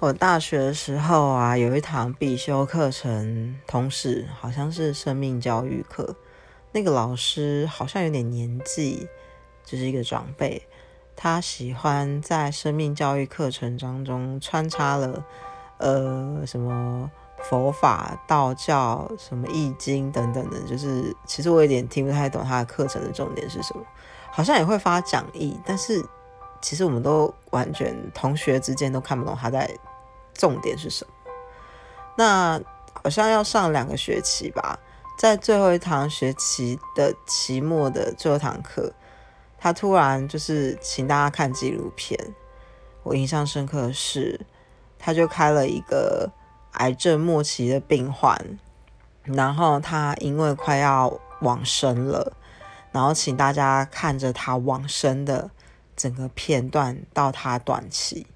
[0.00, 6.14] 我大学的时候啊，有一堂必修课程，同时好像是生命教育课。
[6.70, 9.08] 那个老师好像有点年纪，
[9.64, 10.62] 就是一个长辈。
[11.16, 15.24] 他喜欢在生命教育课程当中穿插了，
[15.78, 17.10] 呃，什么
[17.42, 20.60] 佛法、道教、什么易经等等的。
[20.60, 23.82] 就是其实我有点听不太懂他的课程的重点是什么。
[24.30, 26.00] 好像也会发讲义，但是
[26.60, 29.70] 其实我们都完全同学之间都看不懂他在。
[30.34, 31.12] 重点是什么？
[32.16, 32.60] 那
[33.02, 34.78] 好像要上两个学期吧，
[35.18, 38.92] 在最后一堂学期的期末的最后一堂课，
[39.58, 42.16] 他突然就是请大家看纪录片。
[43.02, 44.38] 我印象深刻的是，
[44.96, 46.30] 他就开了一个
[46.74, 48.40] 癌症末期的病患，
[49.24, 52.32] 然后他因为快要往生了，
[52.92, 55.50] 然后请大家看着他往生的
[55.98, 58.26] 整个片段到他短期。